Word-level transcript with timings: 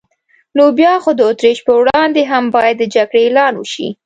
نو 0.57 0.63
بیا 0.77 0.93
خو 1.03 1.09
د 1.15 1.21
اتریش 1.31 1.57
پر 1.65 1.75
وړاندې 1.81 2.21
هم 2.31 2.43
باید 2.55 2.75
د 2.79 2.83
جګړې 2.95 3.21
اعلان 3.25 3.53
وشي. 3.57 3.87